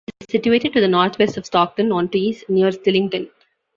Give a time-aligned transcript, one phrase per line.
[0.19, 3.29] It is situated to the north west of Stockton-on-Tees, near Stillington.